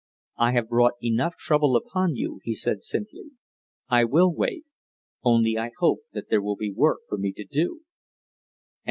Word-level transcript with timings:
"I 0.39 0.53
have 0.53 0.67
brought 0.69 0.93
enough 1.03 1.37
trouble 1.37 1.75
upon 1.75 2.15
you," 2.15 2.39
he 2.43 2.55
said 2.55 2.81
simply. 2.81 3.33
"I 3.87 4.03
will 4.03 4.33
wait! 4.33 4.65
Only 5.23 5.59
I 5.59 5.69
hope 5.77 5.99
that 6.13 6.27
there 6.27 6.41
will 6.41 6.55
be 6.57 6.73
work 6.73 7.01
for 7.07 7.19
me 7.19 7.31
to 7.33 7.43
do!" 7.45 7.81